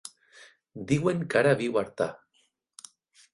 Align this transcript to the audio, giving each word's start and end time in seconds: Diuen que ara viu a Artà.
Diuen 0.91 1.21
que 1.33 1.39
ara 1.43 1.51
viu 1.61 1.77
a 1.77 1.83
Artà. 1.85 2.09